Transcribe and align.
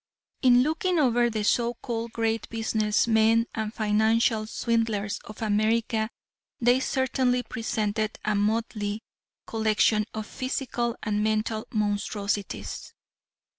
In 0.41 0.63
looking 0.63 0.97
over 0.97 1.29
the 1.29 1.43
so 1.43 1.75
called 1.75 2.13
great 2.13 2.49
business 2.49 3.05
men 3.05 3.45
and 3.53 3.71
financial 3.71 4.47
swindlers 4.47 5.19
of 5.25 5.43
America 5.43 6.09
they 6.59 6.79
certainly 6.79 7.43
presented 7.43 8.17
a 8.25 8.33
motley 8.33 9.03
collection 9.45 10.05
of 10.15 10.25
physical 10.25 10.95
and 11.03 11.23
mental 11.23 11.67
monstrosities. 11.71 12.95